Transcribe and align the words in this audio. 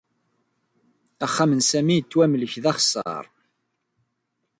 Axxam 1.25 1.51
n 1.57 1.61
Sami 1.69 1.93
yettwamlek 1.97 2.53
d 2.63 2.65
axeṣṣar. 2.71 3.25